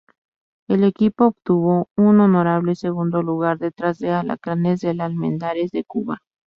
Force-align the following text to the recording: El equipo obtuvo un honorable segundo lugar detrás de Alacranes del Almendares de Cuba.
El 0.67 0.83
equipo 0.83 1.25
obtuvo 1.27 1.89
un 1.95 2.21
honorable 2.21 2.73
segundo 2.73 3.21
lugar 3.21 3.59
detrás 3.59 3.99
de 3.99 4.09
Alacranes 4.09 4.79
del 4.79 4.99
Almendares 4.99 5.69
de 5.69 5.83
Cuba. 5.83 6.21